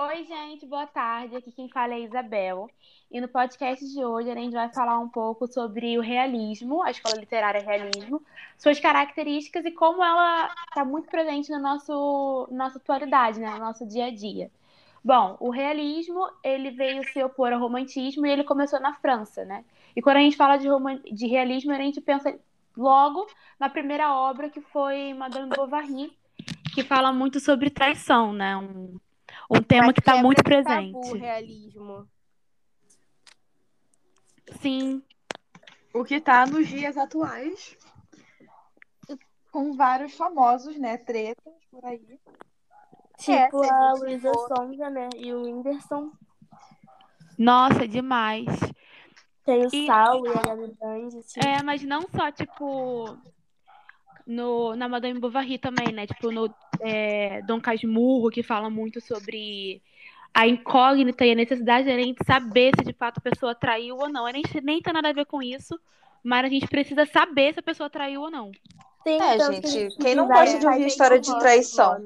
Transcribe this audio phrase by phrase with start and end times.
[0.00, 1.34] Oi, gente, boa tarde.
[1.34, 2.70] Aqui quem fala é a Isabel.
[3.10, 6.92] E no podcast de hoje a gente vai falar um pouco sobre o realismo, a
[6.92, 8.22] escola literária realismo,
[8.56, 13.84] suas características e como ela está muito presente na nosso, nossa atualidade, né, no nosso
[13.88, 14.52] dia a dia.
[15.04, 19.64] Bom, o realismo ele veio se opor ao romantismo e ele começou na França, né?
[19.96, 20.68] E quando a gente fala de,
[21.12, 22.38] de realismo, a gente pensa
[22.76, 23.26] logo
[23.58, 26.16] na primeira obra que foi Madame Bovary,
[26.72, 28.56] que fala muito sobre traição, né?
[28.56, 28.96] Um,
[29.48, 30.96] um tema que está muito presente.
[30.96, 32.08] O realismo.
[34.60, 35.02] Sim.
[35.94, 37.76] O que está nos dias atuais,
[39.50, 40.96] com vários famosos, né?
[40.98, 42.20] Tretas por aí.
[43.18, 45.08] Tipo é, a Luísa Sonza, né?
[45.16, 46.12] E o Whindersson.
[47.36, 48.46] Nossa, demais.
[49.44, 49.86] Tem o e...
[49.86, 51.14] Sal e a Gabi Brand.
[51.14, 51.40] Assim.
[51.40, 53.18] É, mas não só, tipo,
[54.26, 56.06] no, na Madame Bovary também, né?
[56.06, 59.82] Tipo, no é, Dom Casmurro, que fala muito sobre
[60.34, 63.96] a incógnita e a necessidade de a gente saber se de fato a pessoa traiu
[63.96, 64.26] ou não.
[64.26, 65.78] A gente nem tem nada a ver com isso,
[66.22, 68.52] mas a gente precisa saber se a pessoa traiu ou não.
[69.02, 72.04] Sim, é, então, gente, quem não gosta de ouvir história de traição?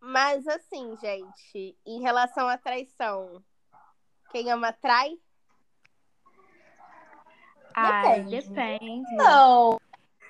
[0.00, 3.42] Mas assim, gente, em relação à traição,
[4.30, 5.16] quem ama trai?
[7.74, 8.48] Ai, depende.
[8.48, 9.16] depende.
[9.16, 9.78] Não.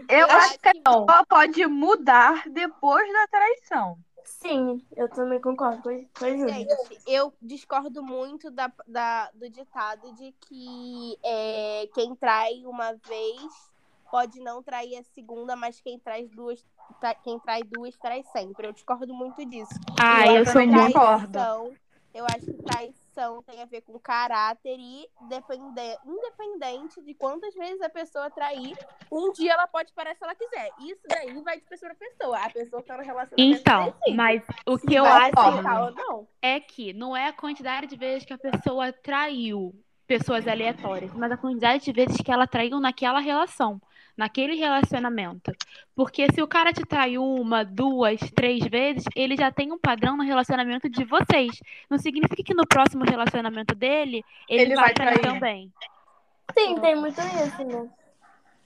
[0.09, 3.99] Eu acho que a pessoa pode mudar depois da traição.
[4.25, 10.33] Sim, eu também concordo com a Gente, eu discordo muito da, da, do ditado de
[10.41, 13.73] que é, quem trai uma vez
[14.11, 16.65] pode não trair a segunda, mas quem traz duas,
[17.25, 18.67] quem trai duas trai sempre.
[18.67, 19.75] Eu discordo muito disso.
[20.01, 20.99] Ah, eu, eu sou muito
[22.15, 27.81] Eu acho que traição tem a ver com caráter e depende, independente de quantas vezes
[27.81, 28.77] a pessoa trair,
[29.11, 30.69] um dia ela pode parar se ela quiser.
[30.81, 32.39] Isso daí vai de pessoa para pessoa.
[32.39, 33.61] A pessoa tá no relacionamento.
[33.61, 38.33] Então, mas o que eu acho é que não é a quantidade de vezes que
[38.33, 39.75] a pessoa traiu
[40.07, 43.81] pessoas aleatórias, mas a quantidade de vezes que ela traiu naquela relação
[44.17, 45.53] naquele relacionamento.
[45.95, 50.17] Porque se o cara te traiu uma, duas, três vezes, ele já tem um padrão
[50.17, 51.61] no relacionamento de vocês.
[51.89, 55.73] Não significa que no próximo relacionamento dele, ele, ele vai, vai trair também.
[56.57, 57.91] Sim, tem muito isso, né?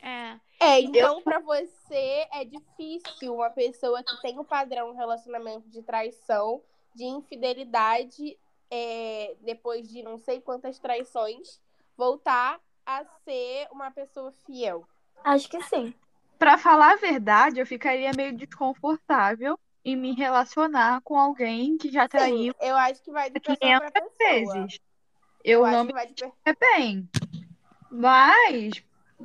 [0.03, 0.47] É.
[0.59, 5.83] É, então para você é difícil uma pessoa que tem um padrão no relacionamento de
[5.83, 6.63] traição,
[6.95, 8.39] de infidelidade,
[8.71, 11.61] é, depois de não sei quantas traições,
[11.97, 14.87] voltar a ser uma pessoa fiel.
[15.25, 15.95] Acho que sim.
[16.39, 22.09] Para falar a verdade, eu ficaria meio desconfortável em me relacionar com alguém que já
[22.09, 22.53] traiu.
[22.53, 24.55] Sim, eu acho que vai de pessoa pessoa.
[24.55, 24.81] vezes.
[25.45, 26.25] Eu, eu não me vai de...
[26.55, 27.09] bem.
[27.91, 28.83] Mas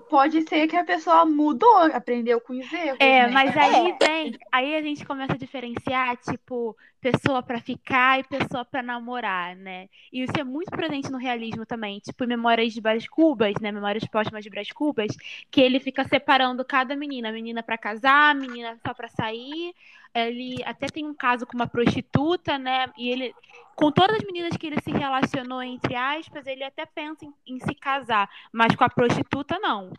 [0.09, 2.97] pode ser que a pessoa mudou, aprendeu com os erros.
[2.99, 3.27] É, né?
[3.27, 4.05] mas aí é.
[4.05, 9.55] vem, aí a gente começa a diferenciar, tipo, pessoa para ficar e pessoa para namorar,
[9.55, 9.89] né?
[10.11, 13.71] E isso é muito presente no realismo também, tipo, Memórias de Brás Cubas, né?
[13.71, 15.15] Memórias póstumas de Brás Cubas,
[15.49, 19.73] que ele fica separando cada menina, a menina para casar, a menina só para sair.
[20.13, 22.87] Ele até tem um caso com uma prostituta, né?
[22.97, 23.33] E ele,
[23.75, 27.59] com todas as meninas que ele se relacionou, entre aspas, ele até pensa em, em
[27.59, 29.91] se casar, mas com a prostituta não.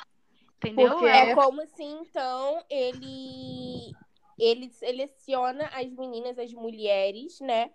[0.58, 0.90] Entendeu?
[0.90, 3.92] Porque é como se então ele
[4.38, 7.70] ele seleciona as meninas, as mulheres, né?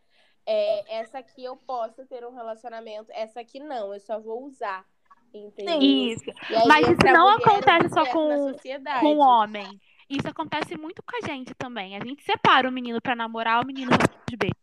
[0.46, 4.86] É, essa aqui eu posso ter um relacionamento, essa aqui não, eu só vou usar.
[5.34, 5.82] Entendeu?
[5.82, 6.26] Isso.
[6.68, 8.54] Mas isso não acontece só com,
[9.02, 9.68] com o homem.
[10.10, 11.98] Isso acontece muito com a gente também.
[11.98, 13.92] A gente separa o menino para namorar, o menino
[14.28, 14.54] de beijo.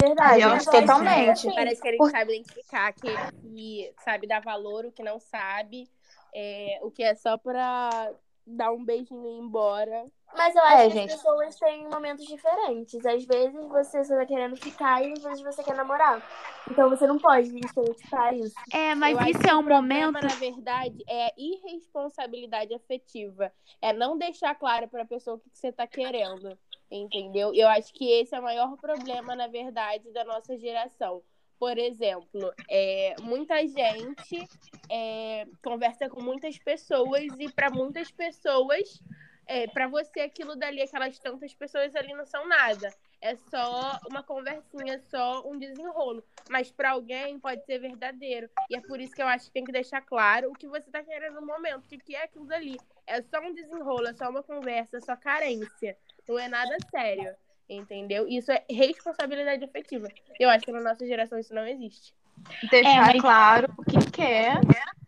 [0.00, 1.52] Verdade, eu acho totalmente.
[1.54, 2.10] Parece que ele Por...
[2.10, 5.88] sabe identificar aquele que sabe dar valor, o que não sabe,
[6.32, 8.10] é, o que é só pra
[8.48, 10.04] dar um beijinho e ir embora.
[10.36, 11.12] Mas eu acho é, que gente.
[11.12, 13.04] as pessoas têm momentos diferentes.
[13.06, 16.22] Às vezes você só tá querendo ficar e às vezes você quer namorar.
[16.70, 18.54] Então você não pode estereotipar isso.
[18.72, 20.20] É, mas eu isso é um momento.
[20.20, 23.52] na verdade, é irresponsabilidade afetiva.
[23.80, 26.58] É não deixar claro pra pessoa o que você tá querendo.
[26.90, 27.52] Entendeu?
[27.54, 31.22] Eu acho que esse é o maior problema, na verdade, da nossa geração.
[31.58, 34.48] Por exemplo, é, muita gente
[34.88, 39.02] é, conversa com muitas pessoas e para muitas pessoas
[39.48, 42.92] é, para você aquilo dali, aquelas tantas pessoas ali não são nada.
[43.20, 46.22] É só uma conversinha, só um desenrolo.
[46.48, 48.48] Mas para alguém pode ser verdadeiro.
[48.70, 50.88] E é por isso que eu acho que tem que deixar claro o que você
[50.90, 51.84] tá querendo no momento.
[51.84, 52.76] O que é aquilo dali.
[53.06, 55.96] É só um desenrolo, é só uma conversa, é só carência.
[56.28, 57.34] Não é nada sério.
[57.68, 58.26] Entendeu?
[58.26, 60.08] Isso é responsabilidade afetiva.
[60.40, 62.14] Eu acho que na nossa geração isso não existe.
[62.70, 63.20] Deixar é, mas...
[63.20, 64.60] claro o que quer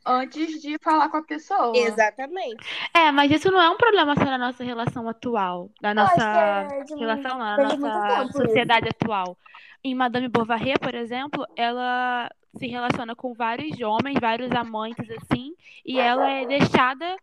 [0.05, 1.73] antes de falar com a pessoa.
[1.77, 2.65] Exatamente.
[2.95, 6.95] É, mas isso não é um problema só na nossa relação atual, da nossa é
[6.99, 8.97] relação, na nossa sociedade isso.
[9.01, 9.37] atual.
[9.83, 15.55] em Madame Bovary, por exemplo, ela se relaciona com vários homens, vários amantes, assim,
[15.85, 17.17] e ela é deixada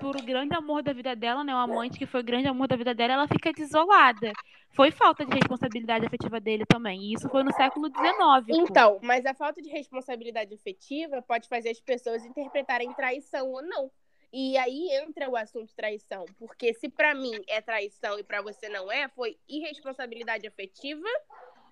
[0.00, 1.54] por o grande amor da vida dela, né?
[1.54, 4.32] O amante que foi o grande amor da vida dela, ela fica desolada.
[4.70, 7.00] Foi falta de responsabilidade afetiva dele também.
[7.00, 8.58] E isso foi no século XIX.
[8.68, 13.90] Então, mas a falta de responsabilidade afetiva pode fazer as pessoas interpretarem traição ou não.
[14.32, 18.68] E aí entra o assunto traição, porque se para mim é traição e para você
[18.68, 21.06] não é, foi irresponsabilidade afetiva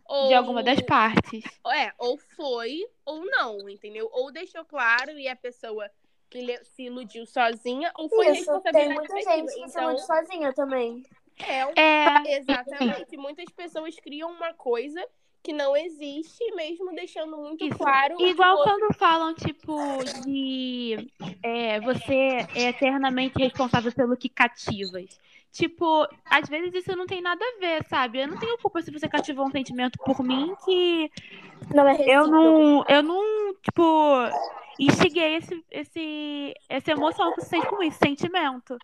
[0.04, 0.28] ou...
[0.28, 1.42] De alguma das partes.
[1.74, 4.08] É, ou foi ou não, entendeu?
[4.12, 5.90] Ou deixou claro e a pessoa
[6.32, 10.06] que se iludiu sozinha, ou foi Isso, responsabilidade tem muita gente que se Então, ilude
[10.06, 11.02] sozinha também.
[11.46, 13.16] é, um- É, exatamente.
[13.16, 15.04] Muitas pessoas criam uma coisa
[15.42, 17.76] que não existe, mesmo deixando muito Isso.
[17.76, 18.16] claro.
[18.16, 18.70] o Igual outro.
[18.78, 21.10] quando falam, tipo, de
[21.42, 25.18] é, você é eternamente responsável pelo que cativas.
[25.50, 28.20] Tipo, às vezes isso não tem nada a ver, sabe?
[28.20, 31.10] Eu não tenho culpa se você cativou um sentimento por mim que
[31.74, 33.82] Não é eu não, eu não, tipo,
[34.78, 38.76] instiguei esse, esse, essa emoção que você sente com esse sentimento.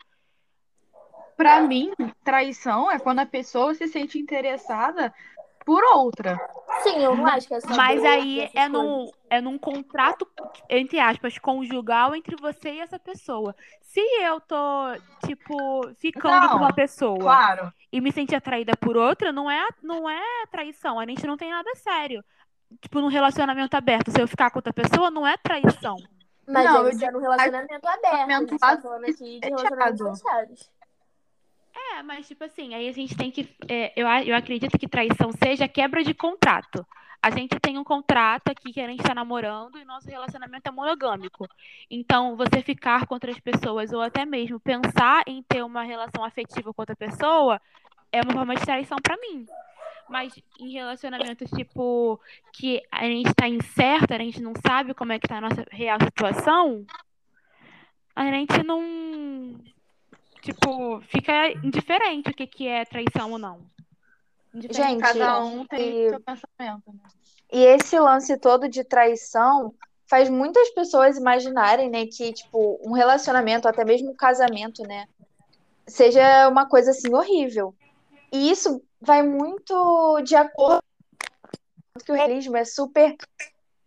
[1.37, 1.93] Pra mim,
[2.25, 5.15] traição é quando a pessoa se sente interessada
[5.65, 6.37] por outra.
[6.83, 10.27] Sim, eu não acho que é só Mas aí é num, é num contrato,
[10.69, 13.55] entre aspas, conjugal entre você e essa pessoa.
[13.83, 14.57] Se eu tô,
[15.27, 17.73] tipo, ficando Não, com uma pessoa Claro.
[17.93, 20.99] e me sentir atraída por outra, não é, não é traição.
[20.99, 22.25] A gente não tem nada sério.
[22.81, 25.97] Tipo, num relacionamento aberto, se eu ficar com outra pessoa, não é traição.
[26.47, 28.05] Mas Não, eu é num relacionamento aberto.
[28.05, 30.49] A relacionamento gente tá falando aqui de relacionamentos fechado.
[30.49, 30.71] fechados.
[31.93, 33.49] É, mas tipo assim, aí a gente tem que.
[33.69, 36.85] é, eu, eu acredito que traição seja quebra de contrato.
[37.21, 40.71] A gente tem um contrato aqui que a gente está namorando e nosso relacionamento é
[40.71, 41.49] monogâmico.
[41.91, 46.73] Então, você ficar com outras pessoas ou até mesmo pensar em ter uma relação afetiva
[46.73, 47.61] com outra pessoa
[48.13, 49.47] é uma forma de traição pra mim.
[50.09, 52.21] Mas em relacionamentos tipo
[52.53, 55.65] que a gente tá incerta, a gente não sabe como é que tá a nossa
[55.71, 56.87] real situação,
[58.17, 59.59] a gente não
[60.41, 63.61] tipo, fica indiferente o que, que é traição ou não.
[64.55, 64.91] Indiferente.
[64.93, 66.93] Gente, Cada um tem e- seu pensamento.
[66.93, 67.01] Né?
[67.53, 69.75] E esse lance todo de traição
[70.07, 75.07] faz muitas pessoas imaginarem, né, que, tipo, um relacionamento, até mesmo um casamento, né,
[75.87, 77.75] seja uma coisa, assim, horrível.
[78.33, 80.83] E isso vai muito de acordo
[81.95, 83.17] com que o realismo é super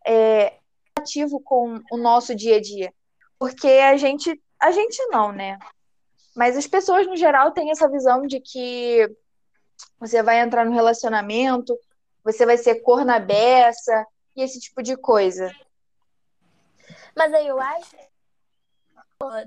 [0.05, 0.57] é,
[0.97, 2.93] ativo com o nosso dia a dia.
[3.37, 5.57] Porque a gente, a gente não, né,
[6.35, 9.09] mas as pessoas, no geral, têm essa visão de que
[9.99, 11.77] você vai entrar no relacionamento,
[12.23, 14.05] você vai ser cor na beça
[14.35, 15.51] e esse tipo de coisa.
[17.15, 17.95] Mas aí eu acho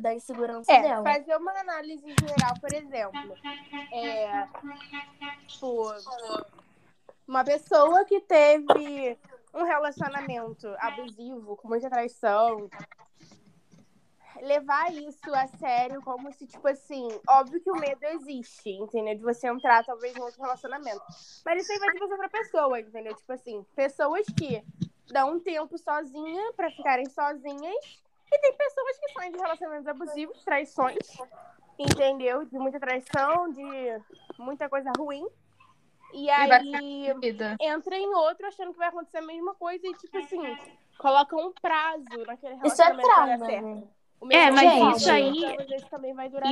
[0.00, 1.02] da insegurança É, dela.
[1.02, 3.36] fazer uma análise geral, por exemplo.
[3.92, 4.48] É,
[5.46, 5.92] tipo,
[7.26, 9.18] uma pessoa que teve
[9.52, 12.68] um relacionamento abusivo, com muita traição,
[14.40, 19.14] levar isso a sério como se, tipo assim, óbvio que o medo existe, entendeu?
[19.16, 21.02] De você entrar, talvez, em outro relacionamento.
[21.44, 23.14] Mas isso aí vai de pessoa pra pessoa, entendeu?
[23.14, 24.62] Tipo assim, pessoas que
[25.12, 28.02] dão um tempo sozinha pra ficarem sozinhas
[28.34, 30.96] e tem pessoas que saem de relacionamentos abusivos, traições,
[31.78, 32.44] entendeu?
[32.44, 33.62] De muita traição, de
[34.38, 35.26] muita coisa ruim.
[36.12, 37.06] E E aí
[37.60, 40.56] entra em outro achando que vai acontecer a mesma coisa e, tipo assim,
[40.98, 43.64] coloca um prazo naquele Isso é relacionamento pra dar trauma, certo.
[43.66, 43.82] né?
[44.20, 45.56] O mesmo É, mas isso aí-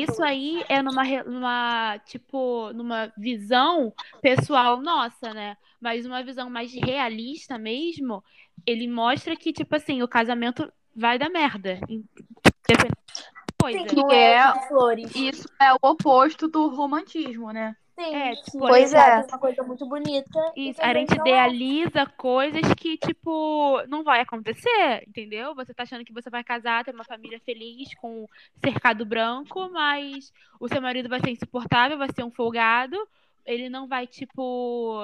[0.03, 5.57] Isso aí é numa, numa, tipo, numa visão pessoal nossa, né?
[5.81, 8.23] Mas uma visão mais realista mesmo,
[8.67, 11.79] ele mostra que, tipo assim, o casamento vai dar merda.
[11.89, 13.79] Independente da coisa.
[13.79, 15.15] Sim, não Que é, é- de flores.
[15.15, 17.77] Isso é o oposto do romantismo, né?
[17.99, 19.21] Sim, É, que pois é.
[19.21, 19.27] é.
[19.29, 20.53] uma coisa muito bonita.
[20.57, 21.17] Isso, a gente é.
[21.21, 25.55] idealiza coisas que, tipo, não vai acontecer, entendeu?
[25.55, 28.27] Você tá achando que você vai casar, ter uma família feliz com
[28.65, 32.97] cercado branco, mas o seu marido vai ser insuportável, vai ser um folgado,
[33.45, 35.03] ele não vai, tipo,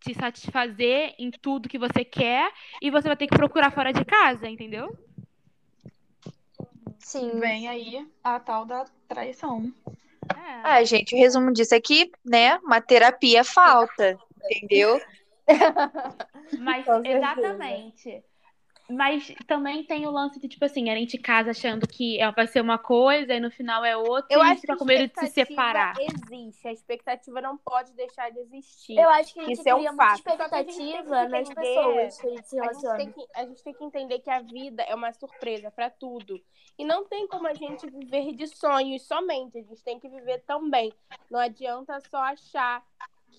[0.00, 4.04] te satisfazer em tudo que você quer e você vai ter que procurar fora de
[4.04, 4.96] casa, entendeu?
[7.00, 7.40] Sim.
[7.40, 9.72] Vem aí a tal da traição.
[10.28, 10.60] É.
[10.62, 12.56] Ah, gente, o resumo disso aqui, né?
[12.58, 15.00] Uma terapia falta, entendeu?
[16.60, 18.22] Mas, exatamente.
[18.90, 22.46] Mas também tem o lance de, tipo assim, a gente casa achando que é- vai
[22.46, 25.20] ser uma coisa e no final é outra Eu e acho que com medo de
[25.20, 25.94] se expectativa separar.
[26.00, 26.68] existe.
[26.68, 28.96] A expectativa não pode deixar de existir.
[28.98, 30.22] Eu acho que a gente Isso é um cria muita fato.
[30.22, 32.62] Só que a gente tem que expectativa nas entender- pessoas que a gente se A
[32.64, 32.96] gente, relaciona.
[32.96, 36.40] tem que, a gente tem que entender que a vida é uma surpresa pra tudo.
[36.78, 39.58] E não tem como a gente viver de sonhos somente.
[39.58, 40.92] A gente tem que viver também.
[41.30, 42.82] Não adianta só achar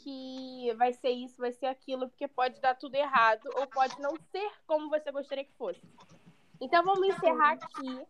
[0.03, 4.15] que vai ser isso, vai ser aquilo, porque pode dar tudo errado ou pode não
[4.31, 5.81] ser como você gostaria que fosse.
[6.60, 8.08] Então vamos encerrar aqui.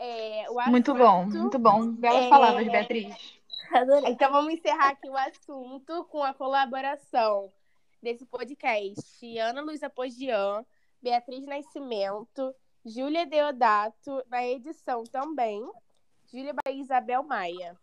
[0.00, 0.70] É, o assunto.
[0.70, 1.90] Muito bom, muito bom.
[1.92, 2.28] Belas É.
[2.28, 3.40] palavras, Beatriz.
[3.72, 4.12] Adorei.
[4.12, 7.52] Então vamos encerrar aqui o assunto com a colaboração
[8.00, 9.38] desse podcast.
[9.38, 10.64] Ana Luísa Pogian,
[11.02, 12.54] Beatriz Nascimento,
[12.84, 15.68] Júlia Deodato, na edição também,
[16.32, 17.76] Júlia e Isabel Maia.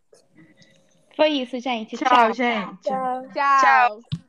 [1.16, 1.96] Foi isso, gente.
[1.96, 2.82] Tchau, gente.
[2.82, 3.22] Tchau.
[3.32, 4.25] Tchau.